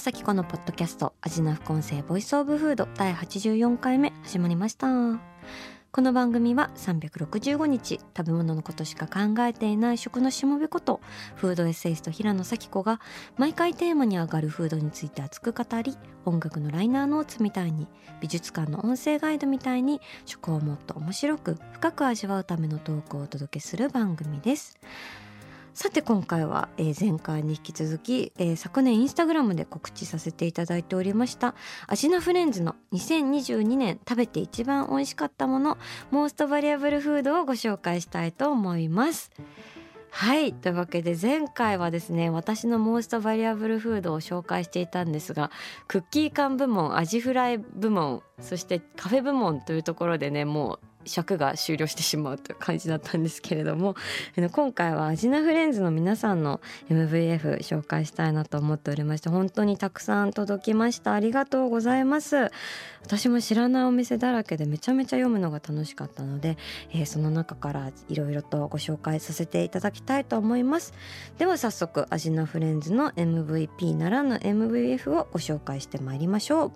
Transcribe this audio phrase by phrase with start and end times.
[0.00, 4.88] 平野咲子のポッドキャスト味な副音声 Voice of Food 第84回目始まりました。
[5.92, 11.02] この番組は365日食べ物のことしか考えていない食のしもべこと
[11.34, 12.98] フードエッセイスト平野咲子が
[13.36, 17.86] 毎回テーマに上がるフードについて熱く語り音楽のライナーノーツみたいに
[18.22, 24.78] 美術館の音声ガイドみたいに食をもっと面白く深く味わうためのトークをお届けする番組です。
[25.72, 31.54] さて今回は、えー前回に引き続き、えー昨年インスタグラムで告知させていただいておりました
[31.86, 35.78] アジナフレンズの2022年食べて一番美味しかったもの
[36.10, 39.30] モーストバリアブルフードをご紹介したいと思います。
[40.10, 45.52] はいというわけで前回はですね私のモーストバリアブルフードを紹介していたんですが
[45.86, 53.94] クッキー缶部門アジフライ部門そしてカフェ部門というところでねもう尺が終了してしまうという感じだったんですけれども
[54.52, 61.14] 今回はアジナフレンズの皆さんの MVF 紹介したいなと思っておりまして本当にたくさん届きました。
[61.14, 62.50] ありがとうございます。
[63.02, 66.56] 私も知らないお店だらけでめちゃめちゃ読むのが楽しかったので、
[66.92, 70.92] えーその中からいろいろとご紹介させていただきたいと思います。
[71.38, 76.72] では早速アジナフレンズの MVP ならぬ MVF をご紹介してまいりましょう。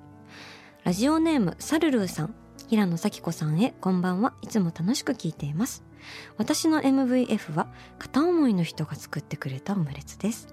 [0.85, 2.44] ラジオネームサルルーさん。
[2.69, 4.33] 平野咲子さんへこんばんは。
[4.41, 5.85] いつも楽しく聞いています。
[6.39, 10.49] 私の MVF は片思いの人が作ってくれたオムレツです。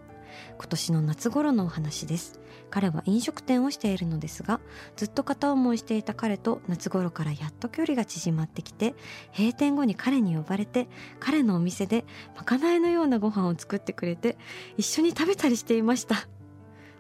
[0.58, 2.42] 今年の夏頃のお話です。
[2.70, 4.62] 彼は飲食店をしているのですが
[4.96, 8.96] ずっと片思いしていた彼と夏頃からやっと距離が縮まってきて
[9.38, 10.88] 閉店後に彼に呼ばれて
[11.20, 12.06] 彼のお店で
[12.36, 14.38] まかないのようなご飯を作ってくれて
[14.78, 16.28] 一緒に食べたりしていました。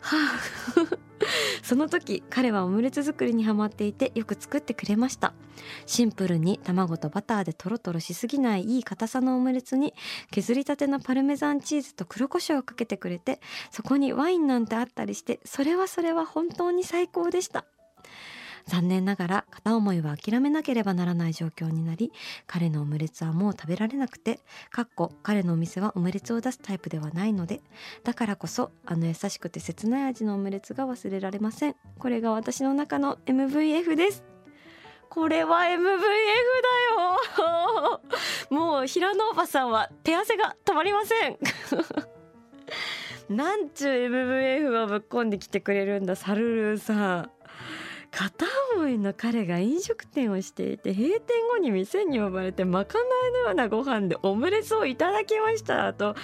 [0.01, 1.01] は あ
[1.63, 5.33] その時彼はオムレツ作りにハマっていてよく作ってくれました。
[5.85, 9.93] シンプルに卵とバターでトロトロしすぎないいい硬さのオムレツに
[10.31, 13.39] 削りたてのパルメザンチーズと黒胡椒をかけてくれて
[13.69, 17.65] そこにワインなんてあったりしてそれはそれは本当に最高でした。
[18.67, 22.11] 残念ながら片思いは諦めなければならない状況になり
[22.47, 24.39] 彼のオムレツはもう食べられなくて
[24.69, 27.61] かっこ彼のお店はオムレツを出すタイプではないので
[28.03, 31.75] だからこそあの優しくて切ない味のオムレツが忘れられません。
[31.97, 34.23] これが私の中の MVF です。
[35.09, 35.89] これは MVF だ
[37.43, 38.01] よ。
[38.49, 41.37] もう平野おばさんは手汗が止まりません。
[43.35, 47.31] なんちゅう MVF をぶっこんできてくれるんだサルルーさん。
[48.11, 48.45] 片
[48.75, 56.15] 思いの彼が飲食店をしていて閉店後に店に呼ばれてまかないのようなご飯でオムレツをいただきましたと。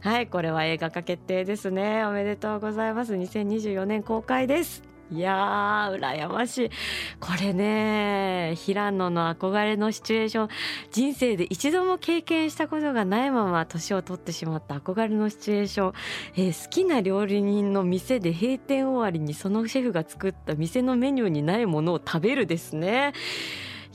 [0.00, 2.04] はいこれは映画化決定ですね。
[2.04, 3.14] おめでとうございます。
[3.14, 4.91] 2024年公開です。
[5.12, 6.70] いやー羨ましい。
[7.20, 10.48] これね平野の憧れのシチュエーション。
[10.90, 15.92] 人生で一度も経験したことがないまま年を取ってしまった憧れのシチュエーション、
[16.36, 23.12] えー好きな料理人の店で閉店終わりにそのシェフが作った店のメニューにないものを食べるですね。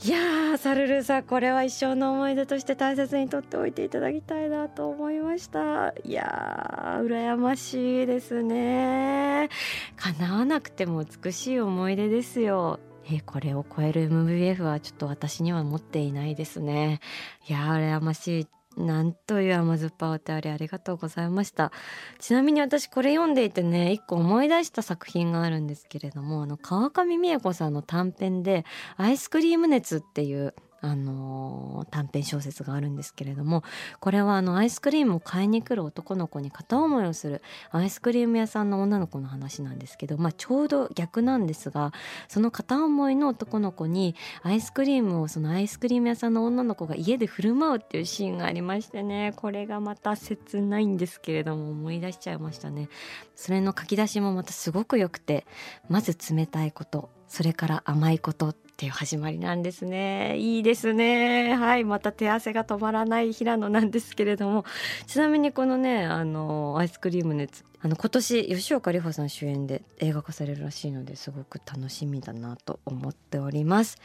[0.04, 5.92] いやサルルさんこれは一生の思い出として大切にとっておいていただきたいなと思いました。
[6.04, 9.48] いやー羨ましいですね。
[9.96, 12.78] 叶わなくても美しい思い出ですよ。
[13.10, 17.00] えこれを超える MVF はちょっと私には持っていないですね。
[17.48, 18.57] いやー羨ましい。
[18.78, 21.72] なんという甘酸っぱいお便りありがとうございました。
[22.18, 28.64] ちなみに私これ読んでいてね一個思い出した作品があるんですけれどもあの川上美恵子さんの短編で
[28.96, 33.62] 「アイスクリーム熱」っていうあのー短編小説があるんですけれども
[34.00, 41.92] これはあのアイスクリームを買いに来る男の子に片思いをするアイスクリーム屋さんの女の子の話なんですけど、まあ、ちょうど逆なんですが
[42.28, 52.88] その片思いの男の子にアイスクリームをそのアイスクリーム屋さんの女の子が家で振る舞うっていうシーンがありましてねこれがまた切ないんですけれども思い出しちゃいましたね。
[53.34, 55.46] それの書き出しもまたすごく良くて
[55.88, 60.38] まず冷たいことそれから甘いことっていう始まりなんですね。
[60.38, 61.56] いいですね。
[61.56, 61.82] はい。
[61.82, 64.64] また手汗が止まらない平野なんですけれども。
[65.08, 73.98] ちなみにこのねあのアイスクリーム熱あの今年吉岡里帆さん主演で映画化されるらしいのですごく楽しみだなと思っております。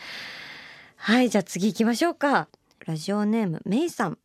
[0.95, 1.29] はい。
[1.29, 2.47] じゃあ次行きましょうか。
[2.85, 4.17] ラジオネームメイさん。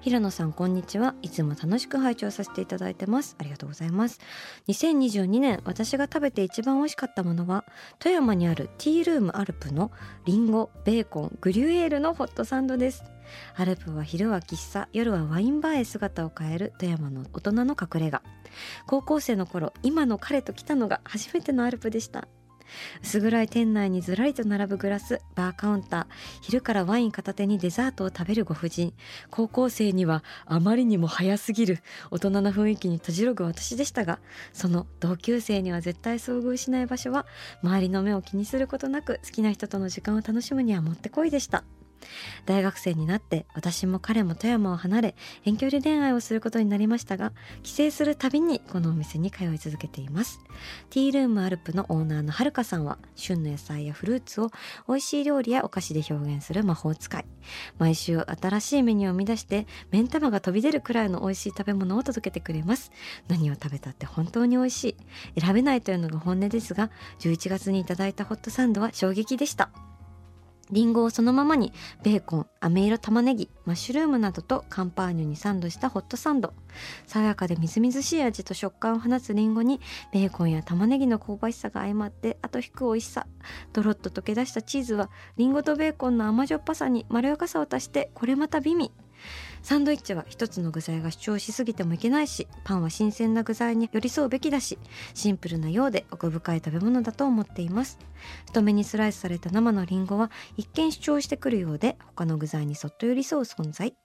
[0.00, 1.16] 平野さんこんにちは。
[1.22, 3.34] いつも楽しく拝聴させていただいてます。
[3.40, 4.20] ありがとうございます。
[4.68, 7.64] 2022年私が食べて一番美味しかったものは
[7.98, 9.90] 富山にあるティールームアルプの
[10.24, 13.02] リンゴベーコングリュエールのホットサンドです。
[13.56, 18.22] アルプは昼は喫茶夜はワインバーへ姿を変える富山の大人の隠れ家。
[18.86, 22.28] 高校生の頃今の彼と来たのが初めてのアルプでした。
[23.02, 26.06] 薄暗い店内にずらりと並ぶグラスバーカウンター。
[26.42, 28.92] 昼からワイン片手にデザートを食べるご婦人。
[29.30, 31.78] 高校生にはあまりにも早すぎる。
[32.10, 34.18] 大人な雰囲気に閉じろぐ私でしたが
[34.52, 37.26] その同級生には絶対遭遇しない場所は
[37.62, 41.64] 周りの目を気にすることなく好きな人との時間を楽しむにはもってこいでした。
[42.44, 47.32] 大学生になって私も彼も富山を離れ遠距離恋愛をすることになりましたが
[47.62, 50.40] 帰省するたびにこのお店に通い続けています。
[50.90, 54.50] ティールームアルプのオーナーのはるかさんは旬の野菜やフルーツを
[54.88, 57.24] 美味しい料理やお菓子で表現する魔法使い。
[57.78, 62.90] 毎週新しいメニューを生み出して目ん玉が飛び出るくらいの美味しい食べ物を届けてくれます。
[63.28, 64.84] 何を食べたって本当に美味し
[65.36, 65.40] い。
[65.40, 66.90] 選べないというのが本音ですが
[67.20, 69.70] 11月にいただいたホットサンドは衝撃でした。
[70.70, 71.72] リンゴをそのままに
[72.02, 76.52] ベーコン、飴色玉ねぎ、マッシュルームなどとカンパーニュにサンドしたホットサンド。
[77.06, 79.80] 爽やかでみずみずしい味と食感を放つリンゴに
[80.12, 83.26] ベーコンや玉ねぎの香ばしさが相まって後引く美味しさ。
[83.72, 89.05] ドロッと溶け出したチーズはリンゴとベーコンの甘じょっぱさにまろやかさを足してこれまた美味。
[89.66, 94.78] サンドイッチは一つの具材が主張しすぎてもいけないしパンは新鮮な具材に寄り添うべきだし
[95.12, 97.98] シンプルなようで奥深い食べ物だと思っています。
[98.46, 103.96] 太めにスライスされた生のりんごは一見主張してくるようで他の具材にそっと寄り添う存在。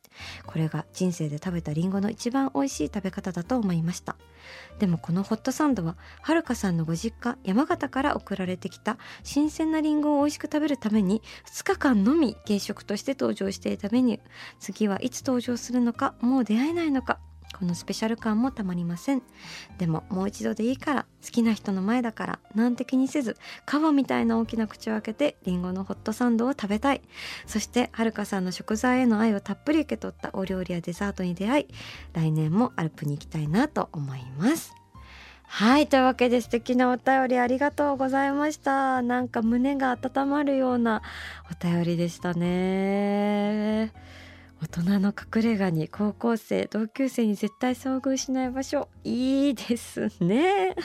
[0.45, 4.15] これが人生で食べたリンゴの一番美味しい食べ方だと思いました。
[4.79, 14.21] でもこのホットサンドははるかさんのご実家山形から送られてきた新鮮なリンゴを美味しく食べるために2日間のみ軽食として登場していたメニュー。
[14.59, 17.19] 次はいつ登場するのかもう出会えないのか
[17.57, 19.21] このスペシャル感もたまりません。
[19.77, 23.38] でももう一度でいいから好きな人の前だからなんて気にせず
[23.69, 27.01] 皮みたいな大きな口を開けてりんごのホットサンドを食べたい。
[27.45, 31.68] そしてはるかさんの食材への愛をたっぷり受け取ったお料理やデザートに出会い
[32.13, 34.74] 来年もアルプに行きたいなと思います。
[35.54, 39.01] はいというわけで素敵なお便りありがとうございました。
[39.01, 41.01] なんか胸が温まるような
[41.51, 43.92] お便りでしたね。
[44.61, 48.87] 大人の隠れ家に高校生同級生に絶対遭遇しない場所。
[49.03, 50.75] いいですね。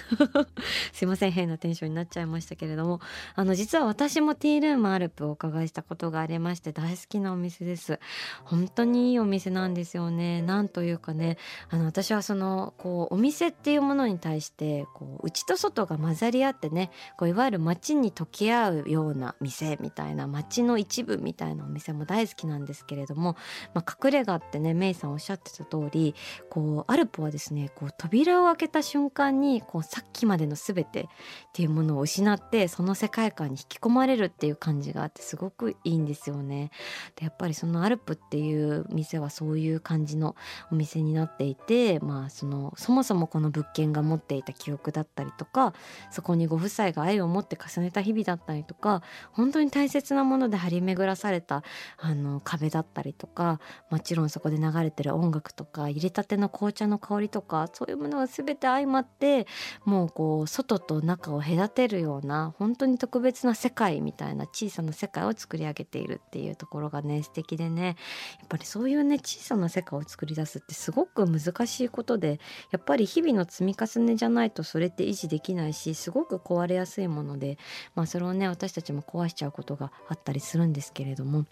[0.95, 3.01] すいません変なテンションになっちゃいましたけれども。
[3.35, 8.01] あの実は私もティールームアルプをお伺いしたことがありまして大好きなお店です。
[8.45, 10.41] 本当にいいお店なんですよね。
[10.41, 11.37] なんというかね
[11.69, 23.37] あの私はそのこうお店っていうものに対してこう内と外が混ざり合ってねこういわゆる街に溶け合うような店みたいな街の一部みたいなお店も大好きなんですけれども
[23.75, 26.15] まあ、隠れ家ってねメイさんおっしゃってた通り
[26.51, 31.07] こうアルプはですねこう扉を開けた瞬間にこうさっきまでの全てっ
[31.53, 36.71] ていうものを失ってその世界観に引き込まれるっていう感じがあってすごくいいんですよね。
[37.17, 40.37] でやっぱりそのアルプっていう店はそういう感じの
[40.71, 45.75] お店になっていて、まあ、そのそもそもこの物件が持っていた記憶だったりとか
[46.11, 49.03] そこにご夫妻が愛を持って重ねた日々だったりとか
[49.33, 51.63] 本当に大切なもので張り巡らされた
[51.99, 53.56] あの壁だったりとか
[53.91, 59.47] もちろんそこで流れてる音楽とか入れたての紅茶の香りとかそういうものが全て相まって
[59.85, 67.97] もうこう外と中を隔てるような本当に特別な世界みたいな小さな世界を作り上げているっていうところがね素敵でね
[68.39, 77.59] やっぱりそういうね小さな世界を作り出すってすごく難しいことでやっぱり日々の積み重ねじゃないとそれって維持できないしすごく壊れやすいもので
[77.95, 81.47] まあそれをね私たちも壊しちゃうことがあったりするんですけれども。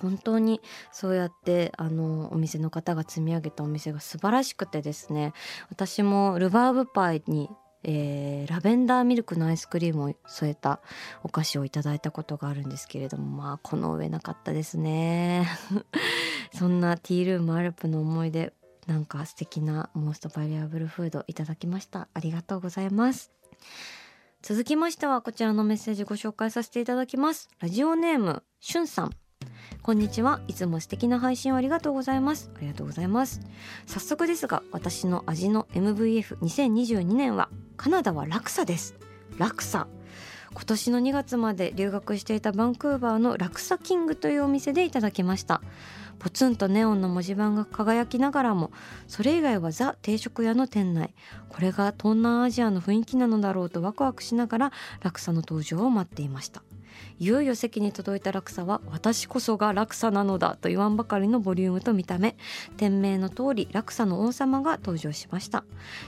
[0.00, 0.60] 本当に
[0.92, 5.32] そうやってあのお店の方が積み上げたお店が素晴らしくてですね
[5.70, 7.50] 私もルバーブパイに
[7.82, 10.80] えー、ラベンダーミルクのアイスクリームを添えた
[11.22, 15.48] お菓子をいただいたことがあるんですけれどもまあこの上なかったですね。
[16.52, 18.52] そんなティールームアルプの思い出
[18.86, 22.08] なんか素敵なモーストバリアブルフードいただきました。
[22.12, 23.30] ありがとうございます。
[24.42, 27.48] 続きましてはこちらのメッセージご紹介させていただきます。
[27.60, 29.19] ラジオネームしゅんさん。
[29.82, 30.40] こんにちは。
[30.46, 32.50] いつも素敵な配信をありがとうございます。
[32.54, 33.40] ありがとうございます。
[33.86, 38.94] 早速ですが私の味の MVF2022 年はカナダはラクサです。
[39.38, 39.88] ラクサ
[40.52, 45.62] 今年の2月まで留学していたバンクーバーのラクサキングというお店でいただきました。
[46.18, 48.72] ポツンとネオンの文字盤が輝きながらも
[49.08, 51.14] それ以外はザ定食屋の店内。
[51.48, 56.62] これが東南アジアの雰囲気なのだろうとワクワクしながらラクサの登場を待っていました。
[57.18, 62.36] いよいよ席に届いた落差は私こそが落差なのだと言わんばかりのボリュームと見た目。
[62.76, 65.64] 店名の通り落差の王様が登場しました。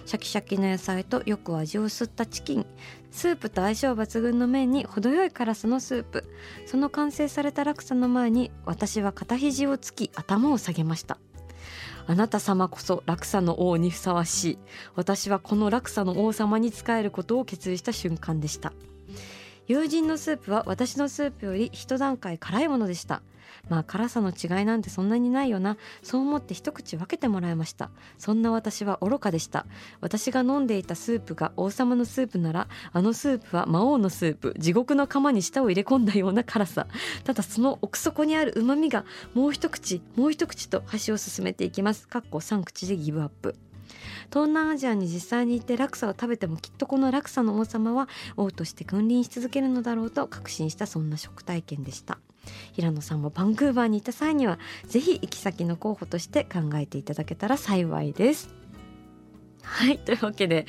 [0.07, 2.67] シャキシャキの野菜とよく味を吸ったチキン。
[3.11, 6.25] スープと相性抜群の麺に程よい辛さのスープ。
[6.67, 11.19] その完成された落差の前に私は肩肘をつき頭を下げました。
[12.07, 14.59] あなた様こそ落差の王にふさわしい。
[14.97, 18.73] 私はこの落差の王様に仕えることを決意した瞬間でした。
[19.69, 23.23] 友人のスープは私のスープより一段階辛いものでした。
[23.69, 25.77] まあ辛さの違いなんてそんなにないよな。
[26.03, 27.91] そう思って一口分けてもらいました。
[28.19, 29.67] そんな私は愚かでした。
[30.01, 36.87] 私が飲んでいたスープが王様のスープならあのスープは魔王のスープ地獄の釜に舌を入れ込んだような辛さ。
[37.25, 39.05] ただその奥底にある旨味が
[39.35, 42.09] もう一口もう一口と箸を進めていきます。
[42.09, 43.55] かっこ3口でギブアップ。
[44.33, 48.09] 東南アジアに実際に行ってラクサを食べてもきっとこのラクサの王様は
[48.39, 52.19] 王として君臨し続けるのだろうと確信したそんな食体験でした。
[52.73, 58.62] 平野さんもバンクーバーに行った際には是非行き先の候補として考えていただけたら幸いです。
[59.63, 60.67] はいというわけで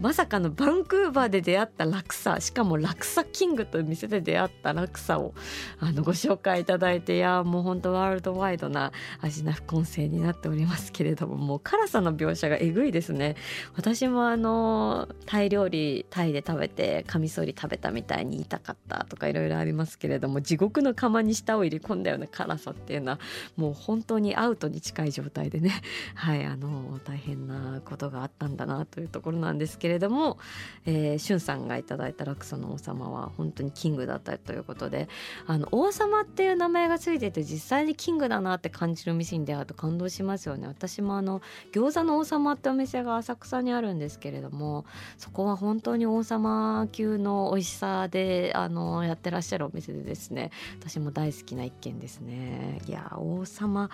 [0.00, 5.34] まさかのバンクーバーで出会ったラクサしかもラクサキングという店で出会ったラクサを
[5.80, 13.36] あのご紹介いただいていやもう本当ワールドワイドな味な副音声になっておりますけれどももう辛さの描写がえぐいですね。
[13.76, 23.20] 私もあのタイ料理タイで食べてカミソリ食べたみたいに言いたかったとかいろいろありますけれども地獄の釜に舌を入れ込んだような辛さっていうのは
[23.56, 25.82] もう本当にアウトに近い状態でね
[26.14, 30.38] はいあの大変なことがあったんだなというところなんですけれども、
[30.86, 35.08] えー、しゅんさんがいただいた落差の王様は本当にキングだったということで
[35.46, 40.66] あの王様っていう名前がついてて実際にキングだなって感じる店に出会うと感動しますよね。
[40.66, 41.40] 私もあの
[41.72, 44.84] 餃子の王様ってお店が浅草にあるんですけれども
[45.18, 50.50] そこは本当に王様級の美味しさであのやってらっしゃるお店でですね
[50.80, 52.80] 私も大好きな一軒ですね。
[52.86, 53.90] いや王様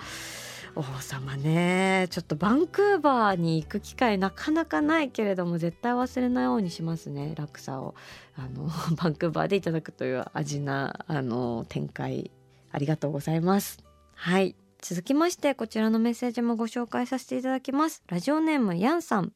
[0.75, 2.07] 王様ね。
[2.11, 7.95] ちょっとバンクーバーに行く機会なかなかないけれども絶対忘れないようにしますね落差を。
[8.37, 12.31] あの バンクーバーでいただくという味なあの展開
[12.73, 13.79] ありがとうございます。
[14.15, 14.55] はい。
[14.83, 18.03] 続きましてこちらのメッセージもご紹介させていただきます。
[18.09, 19.33] ラジオネームヤンさん。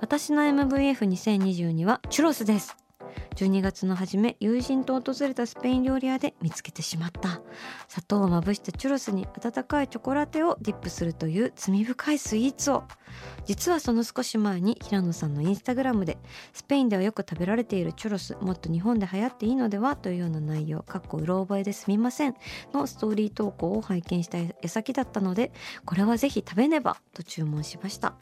[0.00, 2.76] 私の MVF2022 はチュロスです。
[3.40, 7.40] 12月の初め友人と訪れたスペイン料理屋で見つけてしまった。
[7.88, 12.84] 砂糖をまぶしたチュロスに温かいチョコラテをディップするという罪深いスイーツを。
[13.46, 16.18] 実はその少し前に平野さんのインスタグラムで
[16.52, 22.34] スペインではよく食べられているチュロスもっと日本で流行っていいのではというような内容かっこうろ覚えですみません。
[22.74, 25.50] のストーリー投稿を拝見した矢先だったので
[25.86, 28.14] これはぜひ食べねばと注文しました。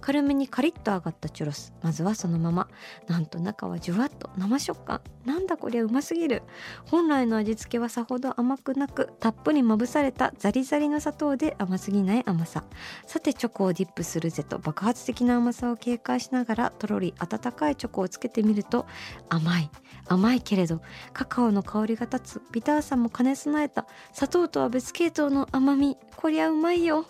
[0.00, 1.72] 軽めにカリッと揚がったチュロス。
[1.82, 2.68] まずはそのまま。
[3.08, 5.00] なんと中はじゅわっと生食感。
[5.24, 6.42] なんだこりゃうますぎる。
[6.86, 12.64] 本来の味付けはさほど甘くなくたっぷりまぶされたザリザリの砂糖で甘すぎない甘さ。
[13.06, 18.86] さてチョコをディップするぜと爆発的な甘さを警戒しながらとろり温かいチョコをつけてみると
[19.28, 19.70] 甘い。
[20.08, 20.80] 甘いけれど
[21.12, 22.42] カカオの香りが立つ。
[22.50, 23.86] ビターさも兼ね備えた。
[24.12, 25.96] 砂糖とは別系統の甘み。
[26.16, 27.06] こりゃうまいよ。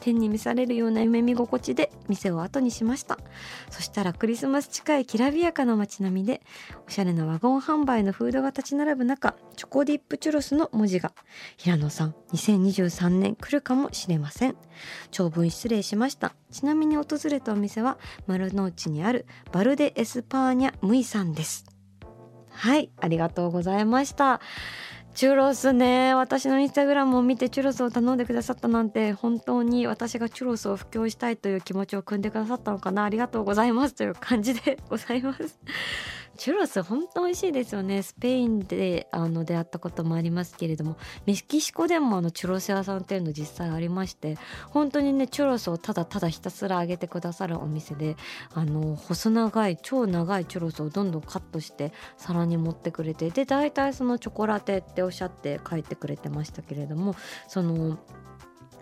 [0.00, 3.18] 天に召されるような夢見心地で店を後にしました。
[3.70, 6.42] そしたらクリスマス近いきらびやかな街並みで
[6.86, 11.12] おしゃれなワゴン販売のフードが立ち並ぶ中チョコディップチュロスの文字が
[11.56, 14.56] 平野さん2023年来るかもしれません。
[15.10, 16.34] 長文失礼しました。
[16.50, 21.66] ちなみに訪れたお店は丸の内にある Bar de España Muy さんです。
[22.50, 24.40] はいありがとうございました。
[25.14, 26.14] チュロスね。
[26.14, 33.04] 私のインスタグラムを見てチュロスを頼んでくださったなんて本当に私がチュロスを布教したいという気持ちを汲んでくださったのかな。
[33.04, 35.58] ありがとうございますという感じでございます。
[36.38, 38.02] チュロス本当美味しいですよね。
[38.02, 40.96] スペインであの出会ったこともありますけれども。
[41.26, 44.38] メキシコでもあのチュロス屋さんっていうの実際ありまして
[44.70, 48.16] 本当にねチュロスをただただひたすら揚げてくださるお店で
[48.54, 57.14] あの細長い超長いチュロスをどんどんカットして皿に持ってくれてで大体そのチョコラテっておっしゃって書いてくれてましたけれども
[57.48, 57.98] その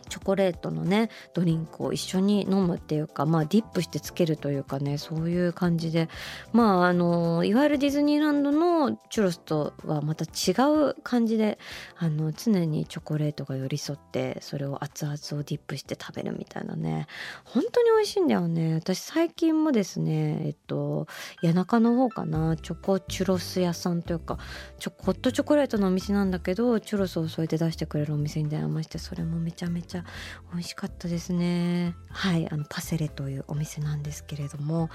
[0.08, 6.08] チョコレートのねドリンクを一緒に飲むっていうかまあディップしてつけるというかねそういう感じで。
[6.52, 10.52] まああのいわゆるディズニーランドのチュロスとはまた違
[10.90, 11.58] う感じで
[11.96, 17.06] あの常にチョコレートが寄り添ってそれを熱々をディップして食べるみたいなね。
[17.44, 18.74] 本当に美味しいんだよね。
[18.74, 21.06] 私最近もですねえっと
[21.42, 24.38] 谷中の方かなチョコチュロス屋さんというか
[24.78, 30.04] チョコホットチョコレートのお店なんだけどチュロスを添えて出してくれるお店に出会いましてそれもめちゃめちゃゃ
[30.52, 31.94] 美味しかったですね。
[32.08, 34.90] はいあのパセレというお店なんですけれども。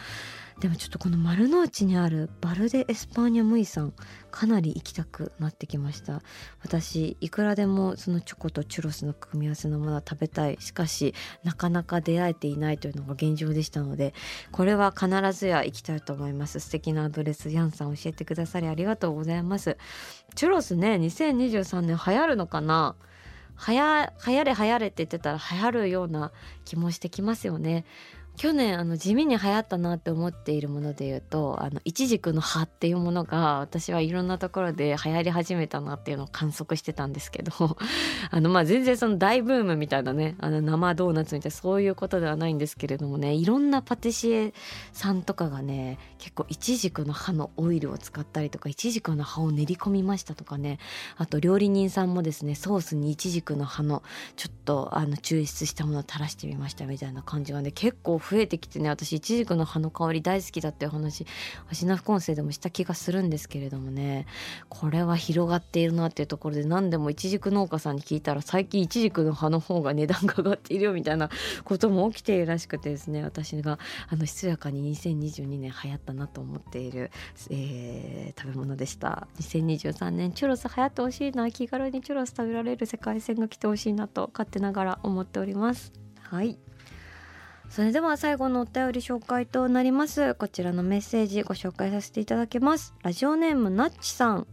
[0.62, 3.93] でもちょっとこの丸の内にある Bar de España Muy さん
[4.29, 6.22] かなり行きたくなってきました。
[6.62, 10.58] 私いくらでもそのチョコとチュロスの組み合わせのものは食べたい。
[10.60, 14.13] しかしなかなか出会えていないというのが現状でしたので
[14.51, 16.60] これは必ずや行きたいと思います。
[16.60, 19.77] 素敵なアドレスヤンさん教えてくださりありがとうございます。
[20.36, 22.96] チュロスね2023年流行るのかな？
[23.62, 26.32] はや流行れはやれって言ってたらはやるような
[26.65, 27.86] 気もしてきますよね。
[28.38, 37.52] 去年あの地味に流行ったなって思っているもので言うとあのイチジクの葉っていうものが私はいろんなところで流行り始めたなっていうのを観測してたんですけど
[38.32, 44.54] あのまあ全然その大ブームみたいなねあの生ドーナツみたいなそういうことではないんですけれどもねいろんなパティシエ
[44.94, 50.80] さんとかがね結構イチジクの葉のオイルを使ったりとかイチジクの葉を練り込みましたとかね
[51.18, 54.04] あと料理人さんもですねソースにイチジクの葉の
[54.36, 61.25] ちょっとあの抽出したものを垂らしてみましたみたいな感じがね結構増えてきてね私イチジクの葉の香り大好きだっていう話
[61.70, 64.25] 芦名副音声でもした気がするんですけれどもね。
[64.70, 71.30] これは広がっているなっていうところで何でもイチジク農家さんに聞いたら最近イチジクの葉の方が値段が上がっているよみたいな
[71.63, 77.12] ことも起きているらしくてですね私があのひそやかに2022年流行ったなと思っている、
[77.50, 79.28] えー、食べ物でした。
[79.40, 85.92] 2023年チュロス流行ってほしいな気軽にチュロス食べられる世界線が来てほしいなと勝手ながら思っております。
[86.20, 86.58] はい。
[87.72, 90.36] それでは最後のお便り紹介となります。
[90.36, 92.94] こちらのメッセージご紹介させていただきます。
[93.01, 94.46] ラジオネームなっちさん。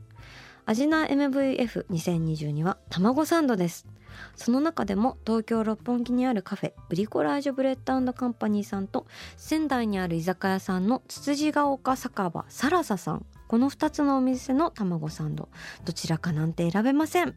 [0.67, 3.89] アジナ MVF2022 は卵サンドです。
[4.37, 9.05] その中でも東京六本木にあるカフェブリコラージュブレッドカンパニーさんと
[9.37, 13.27] 仙台にある居酒屋さんのつつじが丘酒場サラサさん。
[13.49, 15.49] この2つのお店の卵サンド。
[15.85, 17.35] どちらかなんて選べません。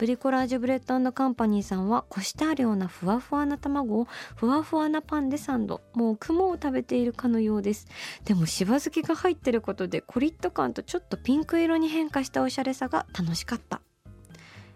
[0.00, 5.82] Bricolage Bread Company さんはこしてあるようなふわふわな卵をふわふわなパンでサンド。
[5.92, 7.86] もう雲を食べているかのようです。
[8.24, 13.82] でもしば漬けが入ってることでコリッと感とちょっとピンク色に変化したおしゃれさが楽しかった。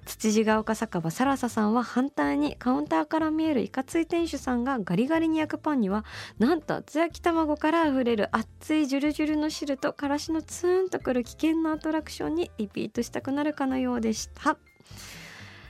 [0.05, 6.05] つつじが丘酒場サラサさんは反対にカウンターから見えるいかつい店主さんがガリガリに焼くパンには
[6.39, 14.59] なんと厚焼き卵からあふれる熱いジュルジュルの汁とからしのツーンとくる危険なアトラクションにリピートしたくなるかのようでした。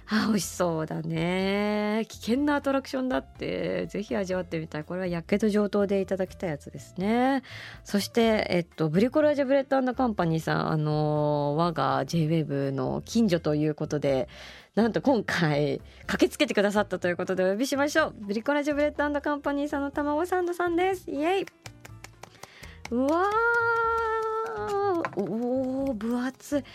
[0.07, 2.05] あ美味しそうだね。
[2.09, 4.85] 危険なアトラクションだってぜひ味わってみたい。
[4.85, 7.43] これはやけど上等でいただきたいやつですね。
[7.85, 14.29] そしてえっと Bricolage Bread Company さんあの我が J-WAVE の近所ということで
[14.75, 18.15] なんと今回駆けつけてくださったということでお呼びしましょう。
[18.19, 21.11] Bricolage Bread Company さんの卵サンドさんです。
[21.11, 21.47] イエイ。
[22.91, 25.21] うわー。
[25.21, 26.61] おー分厚い。
[26.61, 26.67] は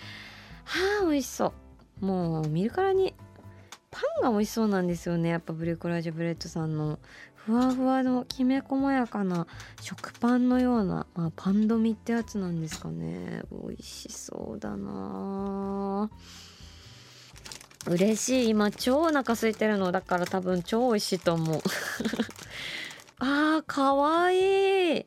[1.04, 1.69] あ美味しそう。
[2.02, 3.14] もう見るからに
[3.92, 5.30] パンが美味しそうなんですよね。
[5.30, 7.00] やっぱ Bricolage Bread さんの。
[7.36, 9.48] ふわふわのきめ細やかな
[9.82, 13.42] 食パンのような、まあ、パンドミってやつなんですかね。
[13.52, 16.12] 美味しそうだな。
[17.88, 18.50] 嬉しい。
[18.50, 19.92] 今超お腹空いてるの。
[19.92, 21.62] だから多分超美味しいと思う。
[23.20, 25.06] あーかわいい。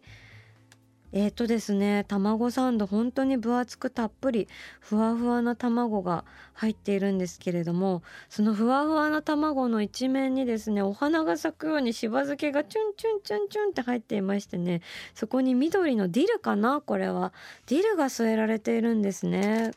[1.13, 4.49] えーとですね卵サンド本当に分厚くたっぷり
[4.81, 14.81] ふわふわな卵が入っているんですけれどもそのふわふわな卵の一面にですねお花が咲くようにしば漬けがチュンチュンチュンチュンって入っていましてね
[15.15, 17.33] そこに緑のディルかなこれは。
[17.67, 19.73] ディルが添えられているんですね。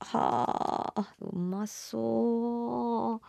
[0.00, 3.20] はあうまそう。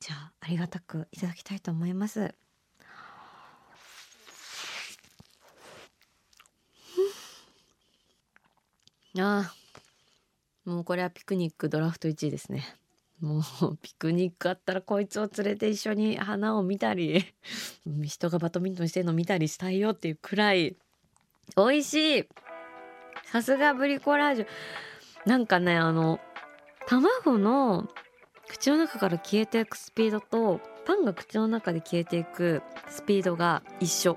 [0.00, 2.34] じゃあありがたくいただきたいと思います。
[9.16, 9.54] ああ
[10.68, 12.64] もうこれはピクニックドラフト1位ですね。
[13.20, 17.24] もうピクニックあったらこいつを連れて一緒に花を見たり
[18.04, 20.76] 人がバドミントンしてるの見たりしたいよっていうくらい
[21.56, 22.28] 美味しい。
[23.24, 24.46] さすがブリコラージュ。
[25.26, 26.20] なんかねあの
[26.86, 27.88] 卵の
[28.48, 34.16] 口の中から消えていくスピードとパンが口の中で消えていくスピードが一緒。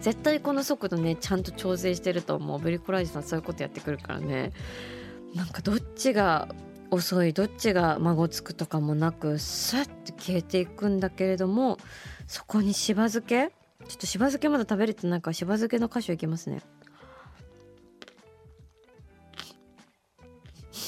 [0.00, 2.58] 絶対この速度ねちゃんと調整してると思う。
[2.58, 4.52] ブリコラージュさんそういうことやってくるからね。
[5.34, 6.48] なんかどっちが
[6.90, 11.78] 遅いどっちが孫つくとかもなくスッて消えていくんだけれども
[12.26, 13.52] そこにしば漬け？
[13.86, 14.48] ちょっとしば漬け？
[14.48, 16.62] まだ食べれてないからしば漬けの箇所いきますね。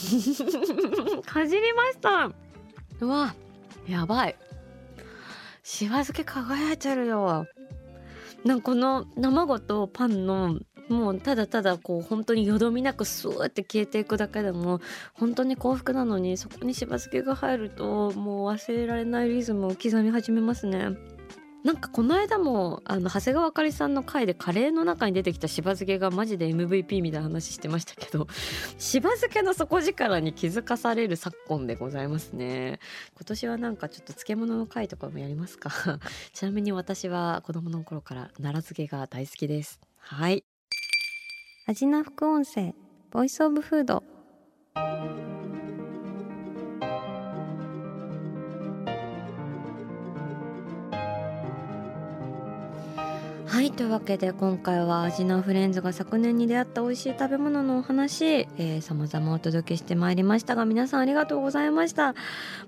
[1.24, 2.32] かじりました。
[3.00, 3.34] うわ
[3.86, 4.36] やばい。
[5.62, 7.46] しば漬け輝いてるよ
[8.44, 14.80] なんかこの卵とパンのもうただただこう本当によどみなくスーって消えていくだけでも
[15.14, 20.90] 本当に幸福なのにそこにしば漬けが入るともう忘れられないリズムを刻み始めますね。
[21.64, 28.26] なんかこの間もあの長谷川あかりさんの回でカレーの中に出てきたしば漬けがマジで MVP みたいな話してましたけど
[28.78, 32.80] しば漬けの底力に気づかされる昨今でございますね。
[33.16, 35.70] 今年はなんかちょっと漬物の回とかもやりますか？
[36.34, 39.80] ちなみに私は子供の頃から奈良漬けが大好きです。
[39.98, 40.44] はい。
[41.66, 42.74] 味な副音声
[43.12, 44.02] ボイスオブフード
[53.52, 58.48] はいというわけで今回は味のフレンズが昨年に出会った美味しい食べ物のお話
[58.80, 62.14] さまざまお届けしてまいりましたが皆さんありがとうございました。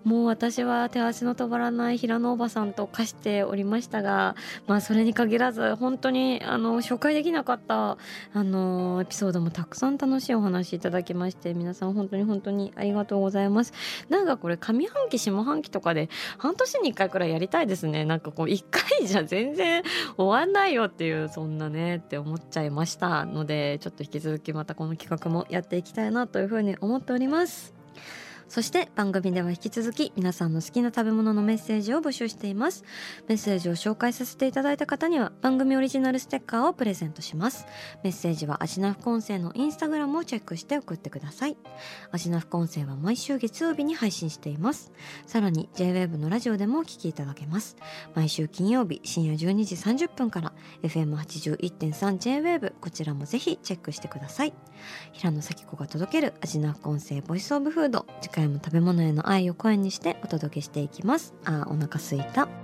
[0.04, 7.96] もう私は手足の止まらない平野おばさんと化しておりましたがまあそれに限らず本当にあの紹介できなかった
[8.34, 13.72] あのエピソードもたくさん楽しいお話いただきまして皆さん本当に本当にありがとうございます。
[14.10, 18.04] なんかこれ上半期下半期とかで半年に1回くらいやりたいですね。
[18.04, 19.82] なんかこう1回じゃ全然
[20.18, 27.73] 終わんないよっていうそんなねって思っちゃいましたのでちょっと引き続きまたこの企画もやっていきたいなというふうに思っております。
[28.48, 32.84] そして番組では引き続き皆さんの好きな食べ物のメッセージを募集しています。
[33.28, 37.66] メッセージを紹介させていただいた方には番組オリジナルステッカーをプレゼントします。
[38.02, 41.56] メッセージはアジナフコンセのインスタグラムをチェックして送ってください。
[42.10, 44.92] アジナフコンセは毎週月曜日に配信しています。
[45.26, 47.76] さらに JWAVE のラジオでもお聞きいただけます。
[48.14, 50.52] 毎週金曜日深夜12時30分から
[50.82, 54.54] FM81.3JWAVE こちらもぜひチェックしてください。
[55.12, 61.34] 平野咲子が届けるアジナフコンセボイスオブフード回も食べ物への愛を声にしてお届けしていきます。
[61.44, 62.63] あお腹すいた。